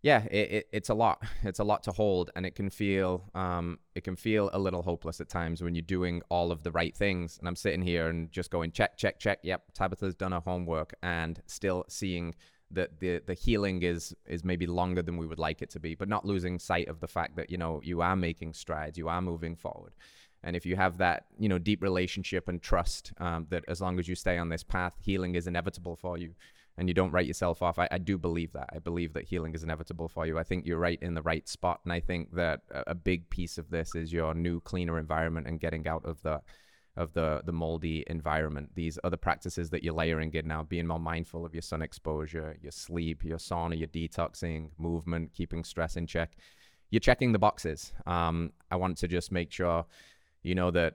[0.02, 1.22] yeah it, it, it's a lot.
[1.42, 4.82] It's a lot to hold and it can feel um it can feel a little
[4.82, 7.38] hopeless at times when you're doing all of the right things.
[7.38, 9.38] And i'm sitting here and just going check check check.
[9.42, 12.34] Yep tabitha's done her homework and still seeing
[12.70, 15.94] that the the healing is is maybe longer than we would like it to be
[15.94, 19.08] but not losing sight of the fact that you know you are making strides you
[19.08, 19.94] are moving forward.
[20.44, 23.98] And if you have that, you know, deep relationship and trust um, that as long
[23.98, 26.34] as you stay on this path, healing is inevitable for you
[26.78, 27.78] and you don't write yourself off.
[27.78, 28.70] I, I, do believe that.
[28.72, 30.38] I believe that healing is inevitable for you.
[30.38, 31.80] I think you're right in the right spot.
[31.82, 35.48] And I think that a, a big piece of this is your new, cleaner environment
[35.48, 36.40] and getting out of the
[36.96, 38.70] of the the moldy environment.
[38.74, 42.56] These other practices that you're layering in now, being more mindful of your sun exposure,
[42.62, 46.36] your sleep, your sauna, your detoxing, movement, keeping stress in check.
[46.90, 47.92] You're checking the boxes.
[48.06, 49.84] Um, I want to just make sure
[50.42, 50.94] you know that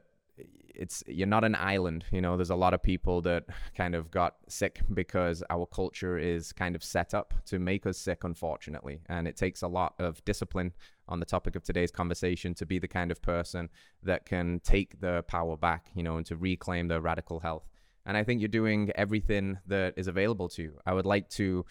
[0.76, 3.44] it's you're not an island you know there's a lot of people that
[3.76, 7.98] kind of got sick because our culture is kind of set up to make us
[7.98, 9.02] sick unfortunately.
[9.08, 10.74] And it takes a lot of discipline
[11.08, 13.70] on the topic of today's conversation to be the kind of person
[14.04, 17.68] that can take the power back you know and to reclaim the radical health.
[18.06, 20.80] And i think you're doing everything that is available to you.
[20.86, 21.66] I would like to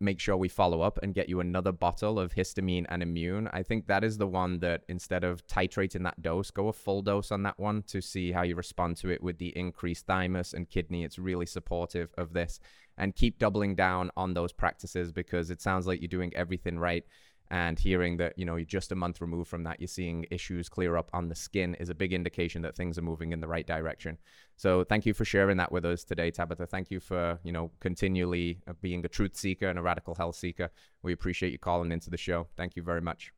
[0.00, 3.48] make sure we follow up and get you another bottle of histamine and immune.
[3.52, 7.02] I think that is the one that instead of titrating that dose, go a full
[7.02, 10.52] dose on that one to see how you respond to it with the increased thymus
[10.52, 11.04] and kidney.
[11.04, 12.60] It's really supportive of this.
[12.98, 17.04] And keep doubling down on those practices because it sounds like you're doing everything right
[17.52, 20.68] and hearing that you know you're just a month removed from that you're seeing issues
[20.68, 23.46] clear up on the skin is a big indication that things are moving in the
[23.46, 24.18] right direction
[24.56, 27.70] so thank you for sharing that with us today tabitha thank you for you know
[27.78, 30.70] continually uh, being a truth seeker and a radical health seeker
[31.02, 33.32] we appreciate you calling into the show thank you very much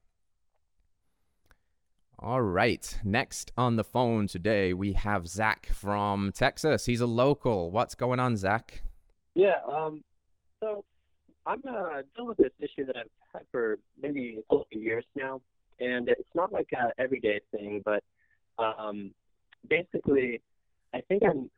[2.17, 2.97] all right.
[3.03, 6.87] Next on the phone today, we have Zach from Texas.
[6.87, 7.73] He's a local.
[7.73, 8.83] What's going on, Zach?
[9.35, 9.59] Yeah.
[9.71, 10.05] Um,
[10.61, 10.85] so
[11.47, 15.05] I'm uh, dealing with this issue that I've had for maybe a couple of years
[15.15, 15.41] now,
[15.81, 18.03] and it's not like a everyday thing, but
[18.59, 19.11] um,
[19.69, 20.41] basically,
[20.95, 21.51] I think I'm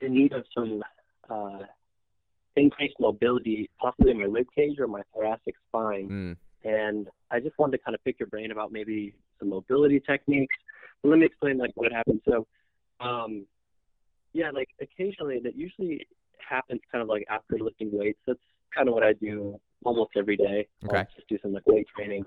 [0.00, 0.82] in need of some
[1.28, 1.60] uh,
[2.56, 6.08] increased mobility, possibly in my rib cage or my thoracic spine.
[6.08, 6.36] Mm.
[6.62, 10.54] And I just wanted to kind of pick your brain about maybe some mobility techniques.
[11.02, 12.20] But let me explain like what happened.
[12.28, 12.46] So,
[13.00, 13.46] um,
[14.32, 16.06] yeah, like occasionally that usually
[16.38, 18.18] happens kind of like after lifting weights.
[18.26, 18.38] That's
[18.74, 20.68] kind of what I do almost every day.
[20.84, 20.98] Okay.
[20.98, 22.24] I'll just do some like weight training,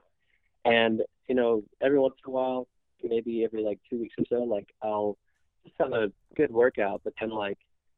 [0.66, 2.68] and you know, every once in a while,
[3.04, 5.18] maybe every like two weeks or so, like I'll
[5.64, 7.58] just have a good workout, but then like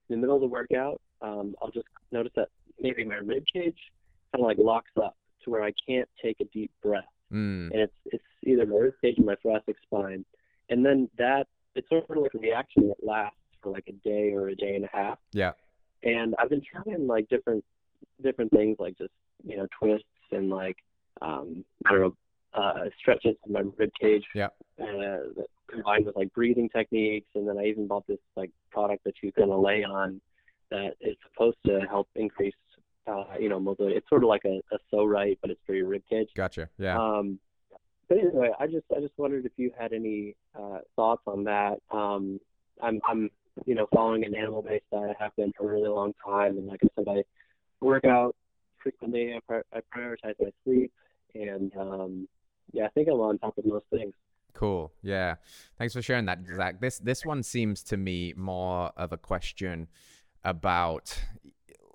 [0.09, 3.77] in the middle of the workout, um, I'll just notice that maybe my rib cage
[4.31, 7.71] kind of like locks up to where I can't take a deep breath, mm.
[7.71, 10.25] and it's it's either my rib cage or my thoracic spine,
[10.69, 14.31] and then that it's sort of like a reaction that lasts for like a day
[14.31, 15.17] or a day and a half.
[15.33, 15.51] Yeah.
[16.03, 17.63] And I've been trying like different
[18.21, 19.11] different things like just
[19.43, 20.77] you know twists and like
[21.21, 22.15] um, I don't know
[22.53, 24.23] uh, stretches in my rib cage.
[24.33, 24.49] Yeah.
[24.81, 25.17] Uh,
[25.67, 29.31] combined with like breathing techniques, and then I even bought this like product that you
[29.31, 30.21] can lay on
[30.71, 32.53] that is supposed to help increase
[33.07, 33.95] uh, you know mobility.
[33.95, 36.29] It's sort of like a, a so right, but it's for your rib cage.
[36.35, 36.69] Gotcha.
[36.77, 36.99] Yeah.
[36.99, 37.39] Um,
[38.07, 41.79] but anyway, I just I just wondered if you had any uh, thoughts on that.
[41.91, 42.39] Um,
[42.81, 43.29] I'm I'm
[43.65, 45.15] you know following an animal based diet.
[45.19, 47.23] I have been for a really long time, and like I said, I
[47.81, 48.35] work out
[48.81, 49.33] frequently.
[49.33, 50.91] I, pri- I prioritize my sleep,
[51.33, 52.27] and um,
[52.71, 54.13] yeah, I think I'm on top of most things.
[54.53, 54.91] Cool.
[55.01, 55.35] Yeah.
[55.77, 56.79] Thanks for sharing that, Zach.
[56.79, 59.87] This this one seems to me more of a question
[60.43, 61.19] about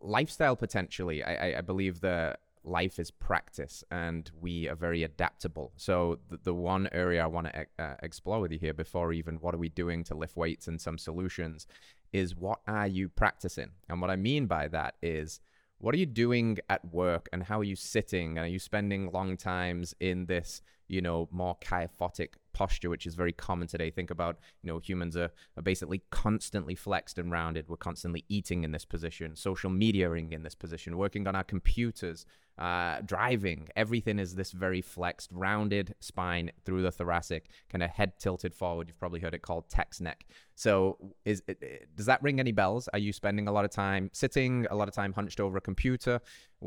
[0.02, 1.22] lifestyle potentially.
[1.22, 5.72] I, I, I believe that life is practice and we are very adaptable.
[5.76, 9.36] So the, the one area I want to uh, explore with you here before even
[9.36, 11.66] what are we doing to lift weights and some solutions
[12.12, 13.70] is what are you practicing?
[13.88, 15.40] And what I mean by that is
[15.80, 18.36] what are you doing at work and how are you sitting?
[18.36, 23.14] And are you spending long times in this, you know, more kyphotic posture, which is
[23.14, 23.90] very common today?
[23.90, 27.68] Think about, you know, humans are, are basically constantly flexed and rounded.
[27.68, 32.26] We're constantly eating in this position, social mediaing in this position, working on our computers,
[32.58, 33.68] uh, driving.
[33.74, 38.88] Everything is this very flexed, rounded spine through the thoracic, kind of head tilted forward.
[38.88, 40.26] You've probably heard it called text neck.
[40.54, 42.88] So, is it, does that ring any bells?
[42.92, 45.60] Are you spending a lot of time sitting, a lot of time hunched over a
[45.60, 46.20] computer?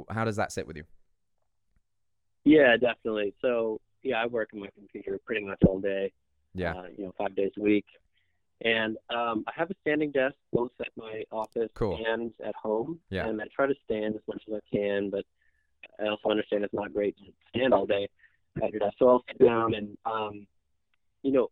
[0.10, 0.84] How does that sit with you?
[2.44, 3.34] Yeah, definitely.
[3.42, 6.12] So, yeah, I work on my computer pretty much all day.
[6.54, 6.74] Yeah.
[6.74, 7.86] Uh, you know, five days a week.
[8.62, 12.00] And um, I have a standing desk both at my office cool.
[12.08, 13.00] and at home.
[13.10, 13.28] Yeah.
[13.28, 15.26] And I try to stand as much as I can, but
[16.00, 18.08] I also understand it's not great to stand all day
[18.62, 18.96] at your desk.
[19.00, 20.48] So I'll sit down and, um,
[21.24, 21.50] you know,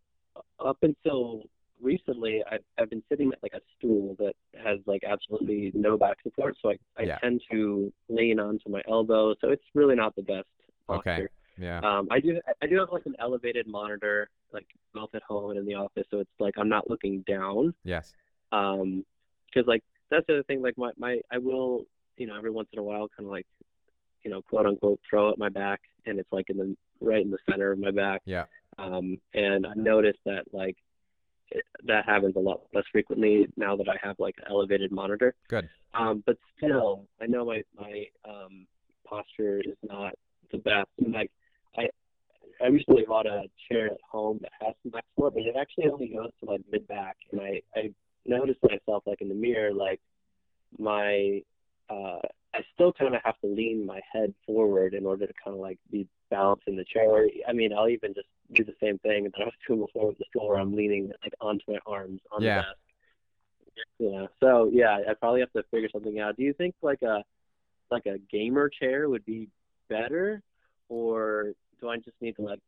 [0.63, 1.43] up until
[1.81, 6.17] recently, I've, I've been sitting at like a stool that has like absolutely no back
[6.23, 6.55] support.
[6.61, 7.17] So I, I Yeah.
[7.19, 9.33] tend to lean onto my elbow.
[9.41, 10.47] So it's really not the best
[10.87, 11.11] posture.
[11.11, 11.27] Okay.
[11.57, 11.79] Yeah.
[11.79, 15.59] Um, I do I do have like an elevated monitor, like both at home and
[15.59, 17.73] in the office, so it's like I'm not looking down.
[17.83, 18.13] yes.
[18.51, 19.05] Um,
[19.47, 20.61] because like that's the other thing.
[20.61, 21.85] Like my my I will
[22.17, 23.45] you know every once in a while kind of like
[24.23, 27.31] you know quote unquote throw at my back, and it's like in the right in
[27.31, 28.21] the center of my back.
[28.25, 28.45] Yeah.
[28.77, 30.77] Um, and I noticed that like
[31.49, 35.35] it, that happens a lot less frequently now that I have like an elevated monitor.
[35.49, 35.69] Good.
[35.93, 38.65] Um, but still, I know my my um,
[39.05, 40.13] posture is not
[40.51, 40.89] the best.
[40.99, 41.31] And like
[42.97, 45.89] I I bought a chair at home that has some back support, but it actually
[45.89, 47.17] only goes to like mid back.
[47.31, 47.91] And I I
[48.25, 49.99] noticed myself like in the mirror, like
[50.77, 51.41] my
[51.89, 52.19] uh,
[52.53, 55.61] I still kind of have to lean my head forward in order to kind of
[55.61, 57.09] like be balanced in the chair.
[57.09, 60.07] Or, I mean, I'll even just do the same thing that I was doing before
[60.07, 62.55] with the stool, where I'm leaning like onto my arms on Yeah.
[62.55, 62.77] the desk.
[63.99, 64.25] Yeah.
[64.41, 66.35] So yeah, I probably have to figure something out.
[66.37, 67.23] Do you think like a
[67.89, 69.49] like a gamer chair would be
[69.89, 70.41] better,
[70.87, 72.59] or do I just need to like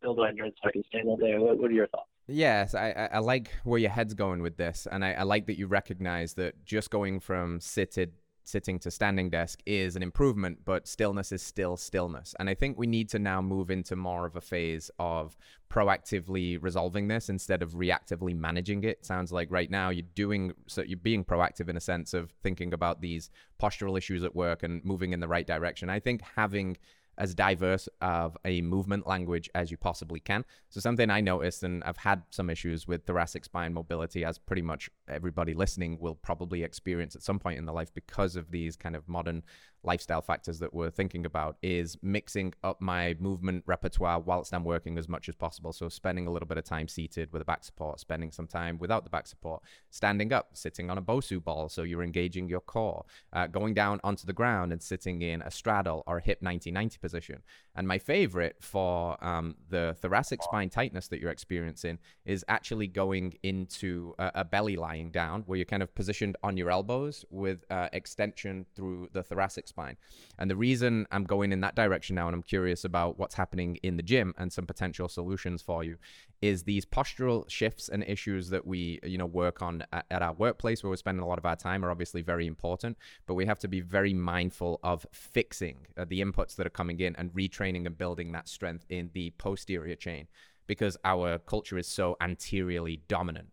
[0.00, 1.36] build my endurance so I can stand all day?
[1.38, 2.08] What, what are your thoughts?
[2.26, 5.58] Yes, I, I, like where your head's going with this, and I, I like that
[5.58, 8.12] you recognize that just going from seated
[8.48, 12.34] sitting to standing desk is an improvement, but stillness is still stillness.
[12.40, 15.36] And I think we need to now move into more of a phase of
[15.70, 19.04] proactively resolving this instead of reactively managing it.
[19.04, 22.72] Sounds like right now you're doing so you're being proactive in a sense of thinking
[22.72, 23.30] about these
[23.62, 25.90] postural issues at work and moving in the right direction.
[25.90, 26.78] I think having
[27.18, 30.44] as diverse of a movement language as you possibly can.
[30.70, 34.62] So something I noticed, and I've had some issues with thoracic spine mobility, as pretty
[34.62, 38.76] much everybody listening will probably experience at some point in their life because of these
[38.76, 39.42] kind of modern
[39.84, 44.98] lifestyle factors that we're thinking about, is mixing up my movement repertoire whilst I'm working
[44.98, 45.72] as much as possible.
[45.72, 48.78] So spending a little bit of time seated with a back support, spending some time
[48.78, 52.60] without the back support, standing up, sitting on a Bosu ball, so you're engaging your
[52.60, 56.40] core, uh, going down onto the ground and sitting in a straddle or a hip
[56.42, 57.42] 90-90 position.
[57.74, 63.34] And my favorite for um, the thoracic spine tightness that you're experiencing is actually going
[63.42, 67.64] into a, a belly lying down, where you're kind of positioned on your elbows with
[67.70, 69.96] uh, extension through the thoracic spine.
[70.38, 73.76] And the reason I'm going in that direction now, and I'm curious about what's happening
[73.82, 75.96] in the gym and some potential solutions for you,
[76.40, 80.34] is these postural shifts and issues that we you know work on at, at our
[80.34, 83.44] workplace where we're spending a lot of our time are obviously very important but we
[83.44, 87.32] have to be very mindful of fixing uh, the inputs that are coming in and
[87.34, 90.28] retraining and building that strength in the posterior chain
[90.68, 93.48] because our culture is so anteriorly dominant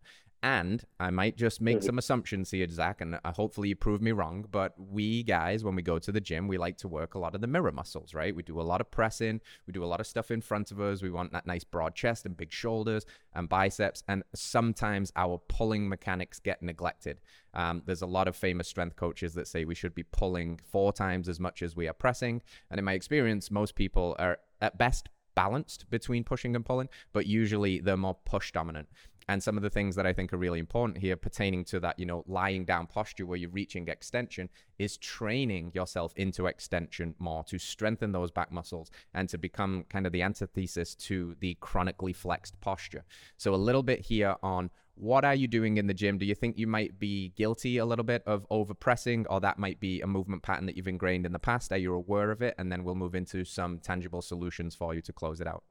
[0.45, 4.11] and I might just make some assumptions here, Zach, and uh, hopefully you prove me
[4.11, 4.45] wrong.
[4.51, 7.33] But we guys, when we go to the gym, we like to work a lot
[7.33, 8.35] of the mirror muscles, right?
[8.35, 10.79] We do a lot of pressing, we do a lot of stuff in front of
[10.79, 11.01] us.
[11.01, 14.03] We want that nice broad chest and big shoulders and biceps.
[14.07, 17.21] And sometimes our pulling mechanics get neglected.
[17.55, 20.93] Um, there's a lot of famous strength coaches that say we should be pulling four
[20.93, 22.43] times as much as we are pressing.
[22.69, 27.27] And in my experience, most people are at best balanced between pushing and pulling, but
[27.27, 28.87] usually they're more push dominant.
[29.27, 31.97] And some of the things that I think are really important here pertaining to that,
[31.97, 37.43] you know, lying down posture where you're reaching extension is training yourself into extension more
[37.45, 42.13] to strengthen those back muscles and to become kind of the antithesis to the chronically
[42.13, 43.03] flexed posture.
[43.37, 46.17] So a little bit here on what are you doing in the gym?
[46.17, 49.79] Do you think you might be guilty a little bit of overpressing, or that might
[49.79, 51.71] be a movement pattern that you've ingrained in the past?
[51.73, 52.55] Are you aware of it?
[52.57, 55.63] And then we'll move into some tangible solutions for you to close it out.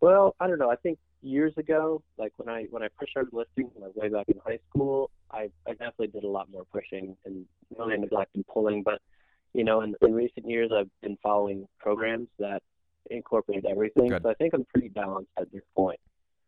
[0.00, 0.70] Well, I don't know.
[0.70, 4.28] I think years ago, like when I when I first started lifting, like way back
[4.28, 7.46] in high school, I I definitely did a lot more pushing and
[7.76, 8.82] really neglected pulling.
[8.82, 9.00] But
[9.54, 12.62] you know, in, in recent years, I've been following programs that
[13.10, 14.08] incorporate everything.
[14.08, 14.22] Good.
[14.22, 16.00] So I think I'm pretty balanced at this point.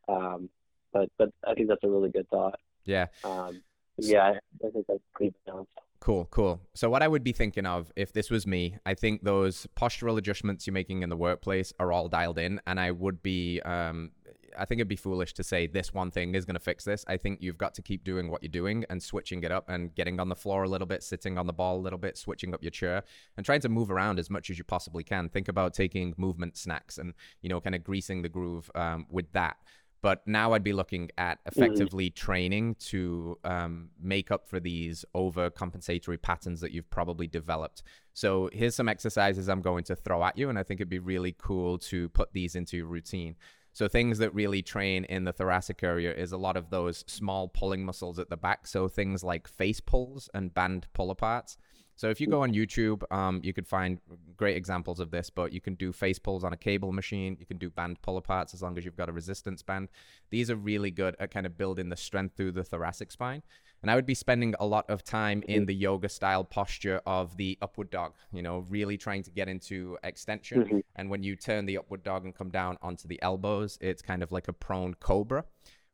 [0.09, 0.49] Um,
[0.93, 2.59] but but I think that's a really good thought.
[2.85, 3.07] Yeah.
[3.23, 3.63] Um,
[3.97, 5.71] yeah, I, I think that's pretty balanced.
[6.05, 6.61] Cool, cool.
[6.75, 10.19] So what I would be thinking of if this was me, I think those postural
[10.19, 14.11] adjustments you're making in the workplace are all dialed in, and I would be, um,
[14.59, 17.05] I think it'd be foolish to say this one thing is going to fix this.
[17.09, 19.95] I think you've got to keep doing what you're doing and switching it up and
[19.95, 22.55] getting on the floor a little bit, sitting on the ball a little bit, switching
[22.55, 23.03] up your chair,
[23.37, 25.29] and trying to move around as much as you possibly can.
[25.29, 29.31] Think about taking movement snacks and you know kind of greasing the groove um, with
[29.33, 29.57] that.
[30.05, 31.49] But now I'd be looking at mm-hmm.
[31.63, 32.27] effectively mm-hmm.
[32.27, 37.83] training to um, make up for these overcompensatory patterns that you've probably developed.
[38.13, 40.99] So here's some exercises I'm going to throw at you, and I think it'd be
[40.99, 43.37] really cool to put these into your routine.
[43.75, 47.49] So things that really train in the thoracic area is a lot of those small
[47.49, 48.69] pulling muscles at the back.
[48.69, 51.57] So things like face pulls and band pull aparts.
[51.97, 54.01] So if you go on YouTube, um, you could find
[54.37, 57.37] great examples of this, but you can do face pulls on a cable machine.
[57.39, 59.89] You can do band pull aparts as long as you've got a resistance band.
[60.31, 63.43] These are really good at kind of building the strength through the thoracic spine.
[63.85, 67.37] And I would be spending a lot of time in the yoga style posture of
[67.37, 70.65] the upward dog, you know, really trying to get into extension.
[70.65, 70.79] Mm-hmm.
[70.97, 74.23] And when you turn the upward dog and come down onto the elbows, it's kind
[74.23, 75.45] of like a prone cobra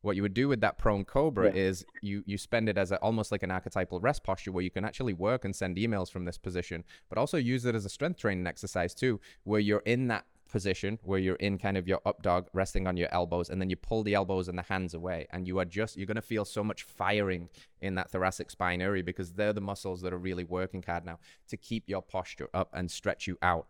[0.03, 1.61] what you would do with that prone cobra yeah.
[1.61, 4.71] is you you spend it as a, almost like an archetypal rest posture where you
[4.71, 7.89] can actually work and send emails from this position but also use it as a
[7.89, 12.01] strength training exercise too where you're in that position where you're in kind of your
[12.05, 14.95] up dog resting on your elbows and then you pull the elbows and the hands
[14.95, 17.49] away and you are just you're going to feel so much firing
[17.81, 21.19] in that thoracic spine area because they're the muscles that are really working hard now
[21.49, 23.67] to keep your posture up and stretch you out.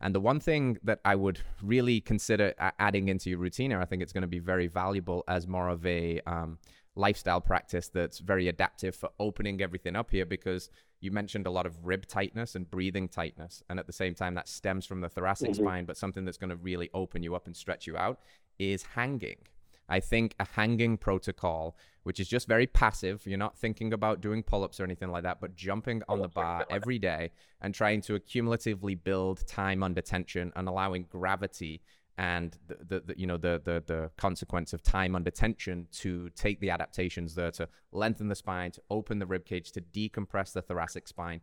[0.00, 4.02] And the one thing that I would really consider adding into your routine, I think
[4.02, 6.58] it's going to be very valuable as more of a um,
[6.96, 10.70] lifestyle practice that's very adaptive for opening everything up here because
[11.00, 13.62] you mentioned a lot of rib tightness and breathing tightness.
[13.68, 15.62] And at the same time, that stems from the thoracic mm-hmm.
[15.62, 18.20] spine, but something that's going to really open you up and stretch you out
[18.58, 19.38] is hanging.
[19.88, 24.42] I think a hanging protocol, which is just very passive, you're not thinking about doing
[24.42, 28.00] pull ups or anything like that, but jumping on the bar every day and trying
[28.02, 31.82] to accumulatively build time under tension and allowing gravity
[32.16, 36.30] and the, the, the, you know the, the the consequence of time under tension to
[36.30, 40.52] take the adaptations there to lengthen the spine to open the rib cage to decompress
[40.52, 41.40] the thoracic spine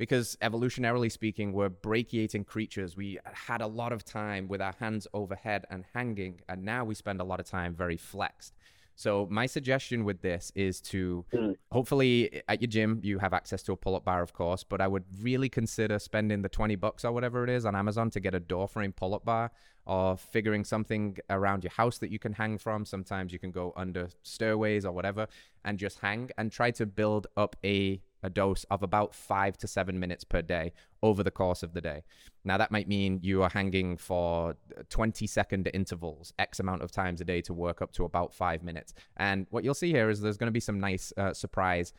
[0.00, 2.96] because evolutionarily speaking, we're brachiating creatures.
[2.96, 6.94] We had a lot of time with our hands overhead and hanging, and now we
[6.94, 8.56] spend a lot of time very flexed.
[9.00, 11.56] So my suggestion with this is to mm.
[11.72, 14.88] hopefully at your gym you have access to a pull-up bar, of course, but I
[14.88, 18.34] would really consider spending the 20 bucks or whatever it is on Amazon to get
[18.34, 19.52] a door frame pull-up bar
[19.86, 22.84] or figuring something around your house that you can hang from.
[22.84, 25.28] Sometimes you can go under stairways or whatever
[25.64, 29.66] and just hang and try to build up a a dose of about five to
[29.66, 32.02] seven minutes per day over the course of the day.
[32.44, 34.56] Now, that might mean you are hanging for
[34.88, 38.62] 20 second intervals, X amount of times a day to work up to about five
[38.62, 38.94] minutes.
[39.16, 41.92] And what you'll see here is there's going to be some nice uh, surprise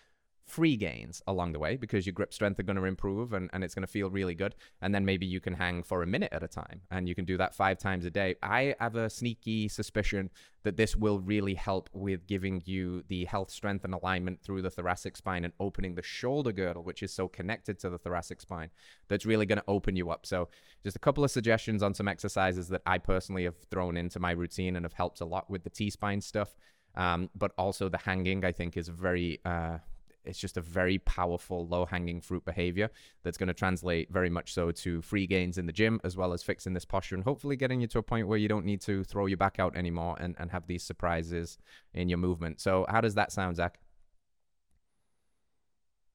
[0.48, 3.64] free gains along the way because your grip strength are going to improve and, and
[3.64, 4.56] it's going to feel really good.
[4.82, 7.26] And then maybe you can hang for a minute at a time and you can
[7.26, 8.36] do that five times a day.
[8.44, 10.30] I have a sneaky suspicion
[10.64, 14.70] that this will really help with giving you the health, strength, and alignment through the
[14.70, 18.70] thoracic spine and opening the shoulder girdle, which is so connected to the thoracic spine.
[19.08, 20.26] That's really going to open you up.
[20.26, 20.50] So,
[20.84, 24.32] just a couple of suggestions on some exercises that I personally have thrown into my
[24.32, 26.56] routine and have helped a lot with the T spine stuff.
[26.96, 29.78] Um, but also the hanging, I think, is very uh,
[30.26, 32.90] it's just a very powerful low hanging fruit behavior
[33.24, 36.34] that's going to translate very much so to free gains in the gym as well
[36.34, 38.82] as fixing this posture and hopefully getting you to a point where you don't need
[38.82, 41.58] to throw your back out anymore and, and have these surprises
[41.94, 42.60] in your movement.
[42.60, 43.80] So, how does that sound, Zach?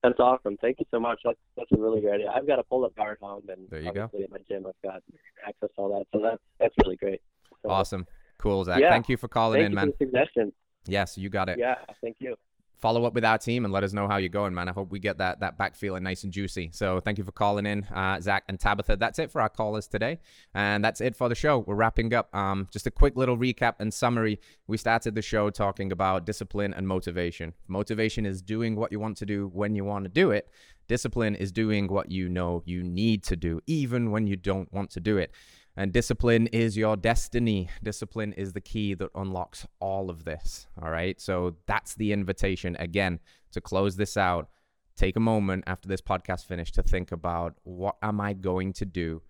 [0.02, 0.56] That's awesome.
[0.60, 1.18] Thank you so much.
[1.24, 2.30] That's that's a really great idea.
[2.32, 4.24] I've got a pull up bar at home, and there you obviously go.
[4.24, 5.02] at my gym I've got
[5.46, 6.06] access to all that.
[6.12, 7.20] So that's that's really great.
[7.62, 8.06] So, awesome.
[8.38, 8.80] Cool, Zach.
[8.80, 8.90] Yeah.
[8.90, 9.92] Thank you for calling thank in, man.
[9.98, 10.52] suggestion.
[10.86, 11.58] Yes, you got it.
[11.58, 12.36] Yeah, thank you.
[12.78, 14.68] Follow up with our team and let us know how you're going, man.
[14.68, 16.70] I hope we get that that back feeling nice and juicy.
[16.72, 18.96] So thank you for calling in, uh, Zach and Tabitha.
[18.96, 20.18] That's it for our callers today,
[20.54, 21.58] and that's it for the show.
[21.58, 22.34] We're wrapping up.
[22.34, 24.40] Um, just a quick little recap and summary.
[24.66, 27.54] We started the show talking about discipline and motivation.
[27.68, 30.48] Motivation is doing what you want to do when you want to do it.
[30.88, 34.90] Discipline is doing what you know you need to do, even when you don't want
[34.90, 35.32] to do it.
[35.76, 37.68] And discipline is your destiny.
[37.82, 40.66] Discipline is the key that unlocks all of this.
[40.82, 41.20] All right.
[41.20, 43.20] So that's the invitation again
[43.52, 44.48] to close this out.
[44.96, 48.86] Take a moment after this podcast finished to think about what am I going to
[48.86, 49.20] do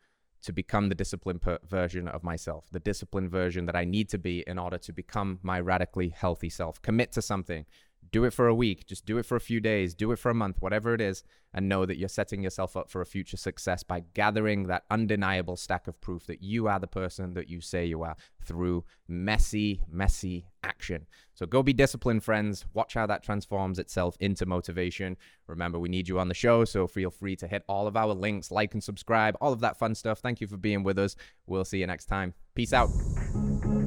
[0.43, 4.19] to become the disciplined per- version of myself, the disciplined version that I need to
[4.19, 6.81] be in order to become my radically healthy self.
[6.83, 7.67] Commit to something
[8.13, 10.31] do it for a week, just do it for a few days, do it for
[10.31, 13.37] a month, whatever it is, and know that you're setting yourself up for a future
[13.37, 17.61] success by gathering that undeniable stack of proof that you are the person that you
[17.61, 21.07] say you are through messy, messy action.
[21.35, 22.67] So go be disciplined, friends.
[22.75, 25.17] Watch how that transforms itself into motivation.
[25.47, 28.15] Remember, we need you on the show, so feel free to hit all of our
[28.15, 30.19] links, like and subscribe, all of that fun stuff.
[30.19, 31.17] Thank you for being with us.
[31.47, 32.35] We'll see you next time.
[32.55, 32.91] Peace out.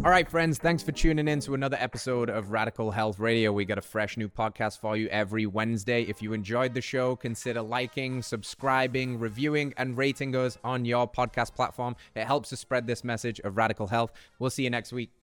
[0.01, 3.51] All right, friends, thanks for tuning in to another episode of Radical Health Radio.
[3.51, 6.03] We got a fresh new podcast for you every Wednesday.
[6.03, 11.53] If you enjoyed the show, consider liking, subscribing, reviewing, and rating us on your podcast
[11.53, 11.97] platform.
[12.15, 14.13] It helps to spread this message of radical health.
[14.39, 15.11] We'll see you next week.